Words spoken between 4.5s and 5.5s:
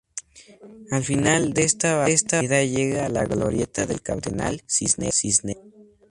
Cisneros.